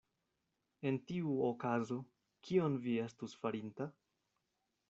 [0.91, 1.99] En tiu okazo,
[2.49, 3.93] kion vi estus farinta?